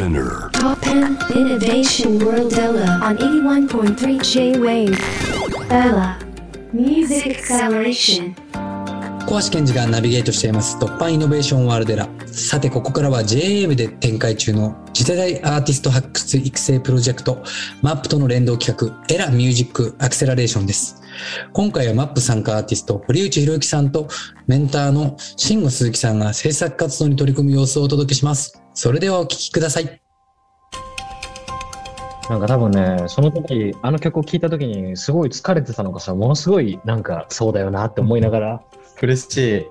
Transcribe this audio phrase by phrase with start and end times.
[0.00, 0.48] Spinner.
[0.52, 4.98] Top 10 Innovation World Ella on 81.3 J-Wave.
[5.68, 6.18] Ella
[6.72, 8.34] Music Acceleration.
[9.26, 17.44] 小橋健二がナビゲートしています突破イノベーションワールドエラさてここからは JA で展開中の次世代アーティスト発掘育成プロジェクト
[17.82, 20.99] MAP との連動企画エラミュージックアクセラレーションです
[21.52, 24.08] 今回は MAP 参加アーティスト堀内博之さんと
[24.46, 28.62] メンターの慎吾鈴木さんが制作活動に取り組む様子をお届けします。
[28.74, 30.00] それではお聴きください。
[32.28, 38.62] なんか多分ね、その時、あの曲を聴いた時に、すごい疲れてたのかさ、ものすごい、なんか、そうだよなって思いながら、
[39.02, 39.66] 嬉し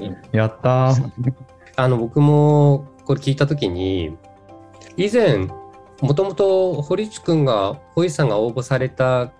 [0.00, 0.06] い。
[0.30, 1.32] やったー。
[1.76, 4.16] あの僕もこれ聞いた時に
[4.96, 5.46] 以前
[6.00, 9.32] もともと堀内くんが堀内さんが応募された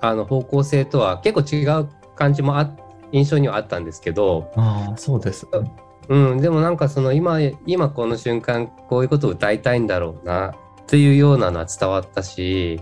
[0.00, 2.70] あの方向性とは結構違う感じもあ
[3.12, 5.46] 印象にはあったんですけど、ああ、そうです。
[6.08, 10.54] うん、でもなんかその今今この瞬間こういうことを歌いたいんだろうなっ
[10.86, 12.80] ていうようなのは伝わったし、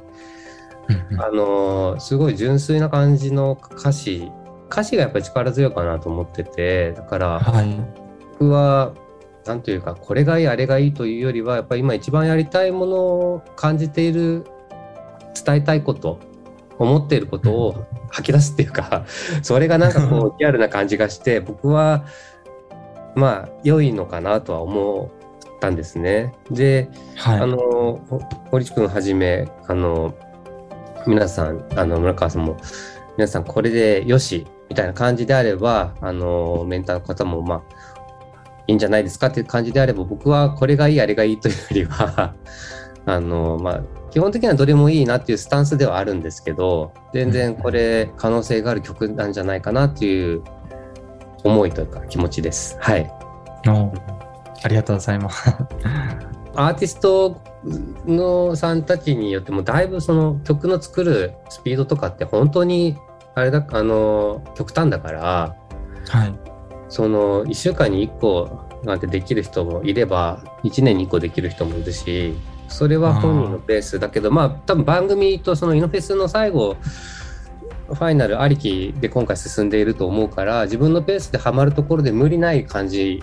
[1.19, 4.31] あのすごい純粋な感じの歌詞
[4.71, 7.77] 歌詞がやっぱり力強いかなと思っててだから、はい。
[8.39, 8.95] 僕は
[9.47, 14.45] 何というかこれがいいあれがいいというよりはやっぱり今一番やりたいものを感じている
[15.35, 16.21] 伝えたいこと
[16.79, 19.05] 思っていることを吐き出すっていうか
[19.43, 22.05] それがなんかこう リアルな感じがして僕は
[23.15, 25.11] まあ良いのかなとは思
[25.57, 26.35] ったんですね。
[26.51, 27.41] で、はい。
[27.41, 27.57] あの
[28.09, 28.21] ほ
[28.51, 30.15] 堀内くんはじめあの
[31.07, 32.57] 皆さんあの村川さんも
[33.17, 37.63] 皆さんこれでよしみたいな感じであればあのメンターの方もまあ
[38.69, 42.35] いいんじゃないですかっていう感じであれば僕はこれがいいあれがいいというよりは
[43.09, 50.43] あのまあ基本的にはどれもいいなっていうスタンスではあるんですけど全然これ可能性がある曲なんじゃないかなっていう
[51.43, 52.77] 思いというか気持ちです。
[52.81, 53.11] はい
[53.67, 53.93] お
[54.63, 55.49] ありがとうございます。
[56.55, 57.41] アーティスト
[58.05, 62.97] のさんたちによってもだいぶその曲の作るスピードとかって本当に
[63.35, 65.57] あれだあの極端だから
[66.09, 66.35] はい。
[66.91, 72.35] その1週間に1個なんてできる人もいれば1年に1個できる人もいるし
[72.69, 76.77] それは本人のペースだけどまあ多分番組とそのイノフェスの最後
[77.89, 83.23] ファイナルありきで今回進んでいると思うから自分のペースでハマるところで無理ない感じ。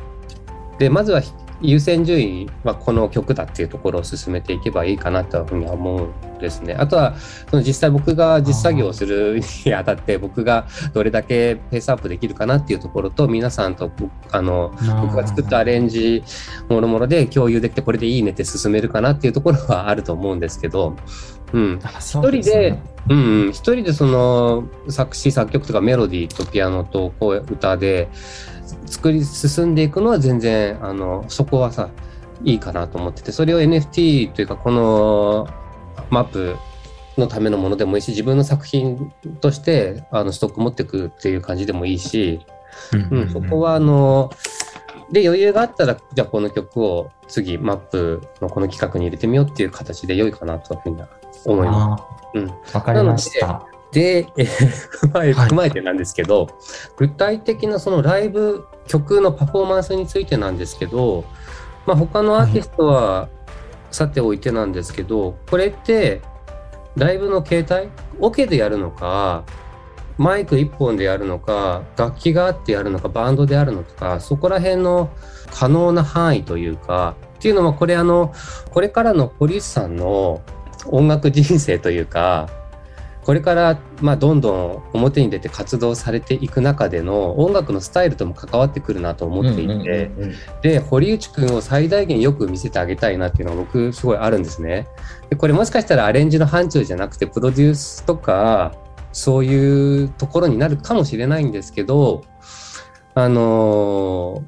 [0.80, 1.22] でまずは
[1.62, 6.74] 優先順位はこの曲だっていうところを進めていけばいいかなというふうには思うんですね。
[6.74, 7.16] あとは
[7.50, 16.24] その実際僕が実作業をするにあたって僕がどれだけペースアップできるかなっていうところと皆さんと僕あの僕が作ったアレンジ
[16.70, 20.96] もろもろで共有できてこれでいいねって進めるかなっていうところはあると思うんですけど、
[21.54, 28.10] うん、一人でうんうん、一人でその作詞作曲とかメロディーとピアノと声歌で
[28.86, 31.90] 作り進んでいくのは全然あのそこはさ
[32.44, 35.48] いいかなと思っててそれを NFT というかこの
[36.10, 36.56] マップ
[37.18, 42.46] のためのものでもいいし自分の作品としてあのストック持っていくっていう感じでもいいし、
[42.94, 44.32] うんうん、そこはあの
[45.12, 51.10] で余裕があったらじゃあこの曲を次マップのこの企画に入れてみようっていう形で良いかなというふうには
[51.46, 52.02] 思います。
[52.02, 53.75] あうん、かりました。
[53.96, 54.46] で、えー
[55.08, 55.48] 踏まえはい。
[55.48, 56.50] 踏まえてなんですけど、
[56.98, 61.24] 具体的なそのライブ曲のパフォーマンスについてなんですけど、
[61.86, 63.30] まあ、他のアーティストは
[63.92, 66.22] さておいてなんですけど、これって
[66.98, 67.90] ライブの形態
[68.20, 69.44] オケでやるのか
[70.18, 75.10] マイク1本でやるのか楽器があってやるのかバンドであるのかそこら辺の
[75.52, 78.34] 可能な範囲というかっていうのはこれあの
[78.72, 80.42] これからの堀内さんの
[80.88, 82.50] 音楽人生というか
[83.26, 90.12] これからまあどんどん表に出て活動されていく中での音楽のスタイルとも関わってくるなと思っていて、
[90.62, 94.88] で堀内くんを最大限よく見せてあげたいなっていうのが僕すごいあるんですね。
[95.32, 98.76] でこれもしかしたらアレンジの範疇じゃなくてプロデュースとか
[99.12, 102.24] そういうところになるかもしれないんですけど
[103.16, 104.44] あの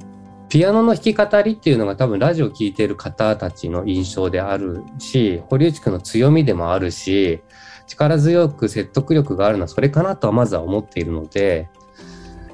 [0.49, 7.41] ピアノの弾き語りっていうのが多分ラジオを聴いている方たちの印象であるし堀内くんの強みでもあるし
[7.87, 11.69] 力強く説得力があるのはそれかなとはまずは思っているので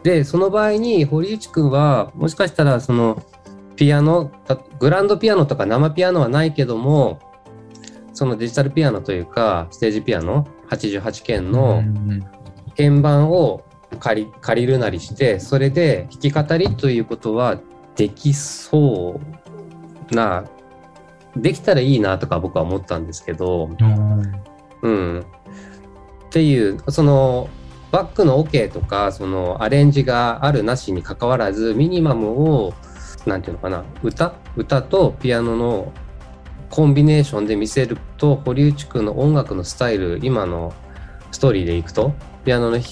[0.04, 3.24] でその場合に堀内くんはもしかしたらその
[3.76, 7.20] ピアノたグランドピアノとか生ピアノはないけども
[8.14, 12.24] そのデジタルピアノというかステージピアノ88件のうん
[12.76, 13.64] 鍵盤を
[14.00, 17.60] 借り借りるなりしてそれで弾き語りということは
[17.96, 19.20] できそ
[20.12, 20.46] うな
[21.36, 24.44] できたらいいなとか僕は思ったんですけど、うん
[24.84, 27.50] うん、っていうその
[27.92, 32.74] バックの OK とかそのアレンジがあるなしにかかわらずミニマムを
[33.26, 35.94] なんていうのかな歌歌とピアノの
[36.70, 40.74] コンビネーションで見せると堀内くんの音楽のスタイル今の
[41.32, 42.14] ストーリーでいくと
[42.44, 42.86] ピアノの弾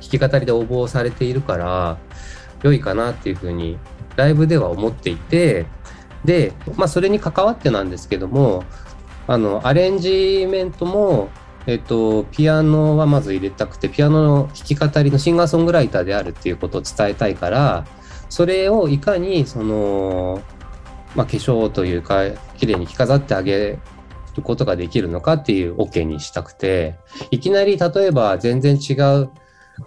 [0.00, 1.98] き語りで応募されているから
[2.62, 3.78] 良いかなっていうふうに
[4.16, 5.66] ライブでは思っていて
[6.24, 8.64] で、まあ、それに関わってなんですけども
[9.28, 11.28] あのアレンジメントも、
[11.66, 17.86] えっと、ピアノはまず入れたくてピアノの弾き語りのシンガーソングライターであるっていうことを伝えたいから
[18.28, 20.42] それをいかにその、
[21.14, 23.78] まあ、化粧というか綺麗に着飾ってあげ
[24.36, 26.96] ることができるのかっていうオ OK にしたくて
[27.30, 29.30] いきなり例えば全然違う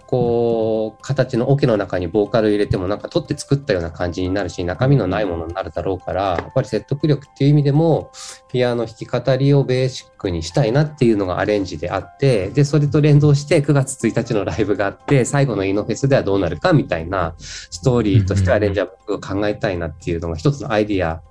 [0.06, 8.10] こう形の桶の中にボーカル入れてもなんか取って作ったような感じになるし中身のないものになるだろうからやっぱり説得力っていう意味でも
[8.48, 21.22] ピアノ弾き語りをベーシックにしたいなっていうのがアレンジであってでそれと連動して9月1日のライブがあって最後のイノフェスではどうなるかみたいなストーリーとしてアレンジは僕が考えたいなっていうのが一つのアイディア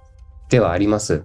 [0.49, 1.23] ではあります。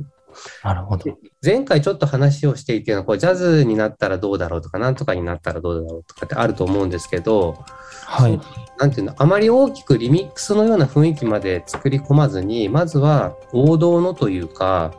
[0.62, 1.04] なるほど。
[1.44, 7.64] 前回ちょっと話をしていてこれジャズになったらどうだろうとかなんとかになったらどうだろうとかってあると思うんですけど
[8.04, 8.40] はい。
[8.78, 14.92] なんていうのあまり大きくリミックスのような雰囲気まで作り込まずにまずは王道のというか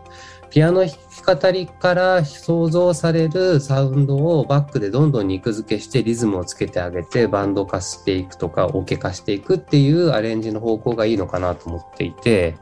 [0.50, 12.56] ピアノ弾き語りから想像されるサウンドをバックでどんどん肉付けしてリズムをつけてあげてバンド化していくとかオケ化していくっていうアレンジの方向がいいのかなと思っていて。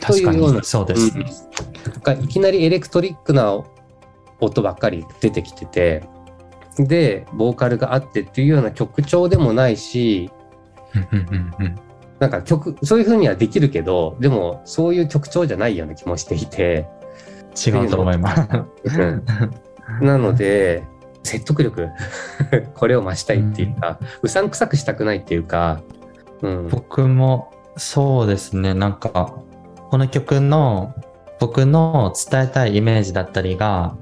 [0.00, 0.58] 確かというような。
[0.60, 1.16] にそうです。
[1.16, 1.26] ね。
[1.86, 3.62] なんかいきなりエレクトリックな
[4.40, 6.04] 音ばっかり出てきてて
[6.78, 10.30] でボーカルがあってっていうような曲調でもないし
[10.94, 11.74] うんうんうんうん。
[12.18, 16.86] なんか曲そういう風にはできるけどでもそういう曲調じゃないような気もしていて。
[17.56, 18.36] 違うと思いま
[18.84, 19.00] す。
[19.00, 19.24] うん。
[20.02, 20.84] なので
[21.26, 21.88] 説得力
[22.74, 25.80] これを増したいっていうか、うさんくさくしたくないっていうか、
[26.42, 29.34] うん、僕もそうですね、なんか、
[29.90, 30.94] この曲の
[31.38, 33.96] 僕の伝えたいイメージだったりが、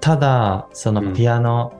[0.00, 1.72] ただそのピアノ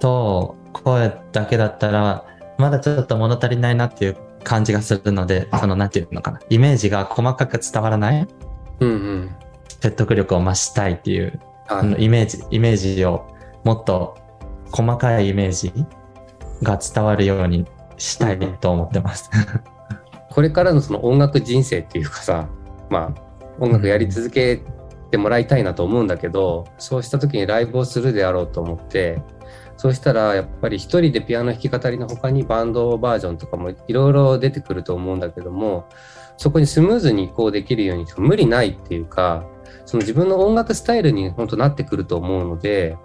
[0.00, 2.24] と声だけだったら、
[2.58, 8.28] まだちょっと物足りないなっていう感じがするので、そのなんていうのかな、イメージが細かく伝わらない
[8.80, 9.36] うんうん。
[9.68, 13.26] 説得力を増したいっていう、ああのイメージ、イメージを
[13.64, 14.18] もっと
[14.72, 15.72] 細かいイメージ
[16.62, 19.30] が伝わるようにしたいと思ってます。
[20.30, 22.48] これからのその音楽人生っていうかさ
[22.90, 24.62] まあ音楽やり続け
[25.10, 29.22] てもらいたいなと思うんだけど、そうした時にライブをするであろうと思って
[29.80, 35.88] そうしたらやっぱり一人でピアノ弾き語りの他にバンドバージョンとかもいろいろ出てくると思うんだけども
[36.36, 39.46] そこにスムーズに移行できるように無理ないっていうか
[39.86, 42.98] その自分の音楽スタイルに本当なってくると思うので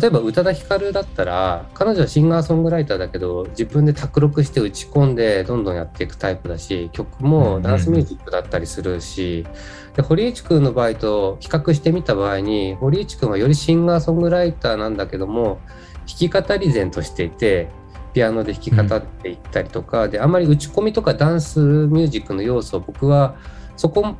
[0.00, 9.46] 例えば宇多田ヒカルだったら彼女はシンガーソングライターだけど自分で卓録して打ち込んでどんどんやっていくタイプだし曲もダンスミュージックだったりするし、
[9.94, 15.60] で堀内くんの場合と比較してみた場合に堀内くんはよりシンガーソングライターなんだけども
[16.06, 17.68] 弾き語り前としていて
[18.14, 23.36] ピアノで弾き語っていったりとか、であんまり打ち込みとかダンスミュージックの要素を僕は
[23.76, 24.16] そこ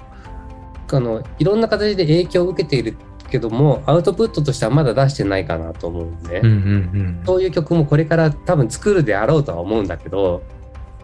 [0.92, 2.96] あのいろんな形で影響を受けている
[3.34, 7.22] けどもアウトプットとしてはまだ出してないかなと思うんで、うんうんうん。
[7.26, 10.42] そういう曲もこれから多分作るであろうとは思うんだけど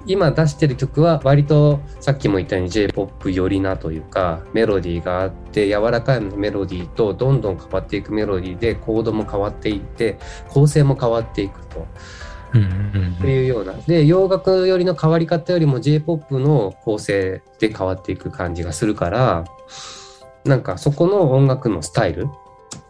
[0.06, 11.86] 今出してる曲は割とさっきも言ったように J-POP 寄りなというかメロディーがあって柔らかいメロディーとどんどん変わっていくメロディーでコードも変わっていって構成も変わっていくと。
[12.50, 19.44] っていうようなで洋楽よりの変わり方よりも J-POP の構成で変わっていく感じがするから
[20.44, 22.28] なんかそこの音楽のスタイル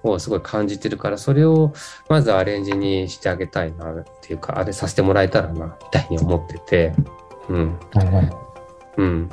[0.02, 1.72] をすごい感じてるからそれを
[2.08, 6.94] まずアレンジにしてあげたいなっていうかあれさせてもらえたらなみたいに思ってて
[7.48, 7.78] うん。
[8.96, 9.30] うん。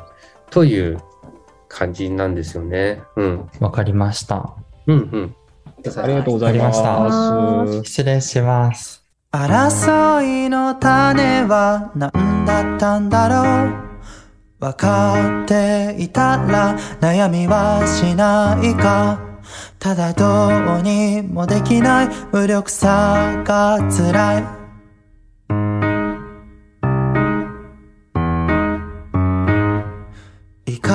[0.50, 1.00] という
[1.67, 3.03] 感じなんですよね。
[3.15, 3.50] うん。
[3.59, 4.55] わかりました。
[4.88, 5.36] うんうん。
[5.95, 7.83] ありがとうございまわかりす。
[7.83, 9.03] 失礼します。
[9.31, 13.87] 争いの種は何だったんだろう
[14.60, 19.20] わかっていたら悩みはしないか。
[19.78, 22.10] ただどうにもできない。
[22.32, 24.57] 無力さが辛い。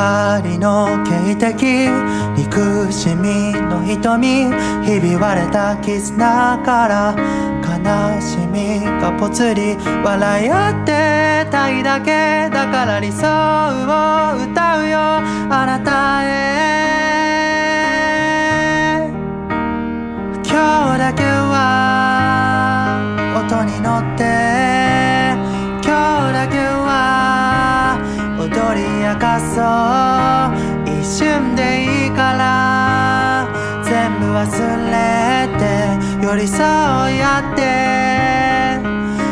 [0.02, 1.54] 怒りの警笛
[2.35, 4.50] 憎しみの瞳
[4.85, 7.14] ひび割れた絆から
[7.62, 14.99] 悲しみがぽつり笑い合ってたいだけだから理想を歌うよ。
[15.54, 16.26] あなたへ
[20.44, 22.99] 今日だけは
[23.38, 24.71] 音に乗って
[29.22, 33.46] かそう一瞬でいいから
[33.84, 34.42] 全部忘
[34.90, 35.62] れて
[36.26, 36.66] 寄り添う
[37.16, 37.62] やって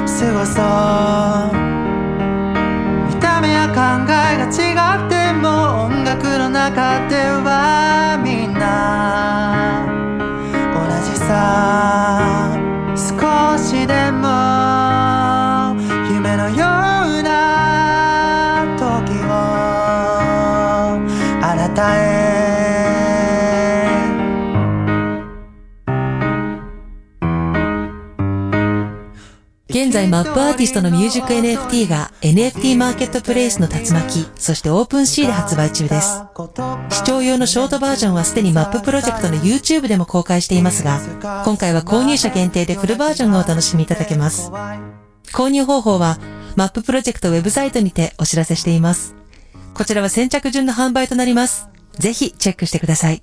[0.07, 0.63] 過ごそ
[1.57, 1.59] う。
[3.09, 7.70] 見た目や考えが違っても音楽の中では
[29.91, 36.23] 現在マップアーティストのミュージック NFT が NFT マーケットプレイスの竜巻、そして OpenSea で発売中です。
[36.91, 41.01] 視聴用のショートバージョンはすでにマッププロジェクトの YouTube でも公開していますが、
[41.45, 44.53] 今回は購入者限定でフルバージョンがお楽しみいただけます。
[45.33, 46.21] 購入方法は、
[46.55, 49.17] マッププロジェクトウェブサイトにてお知らせしています。
[49.75, 51.69] こちらは先着順の販売となります。
[51.99, 53.23] ぜひチェックしてください。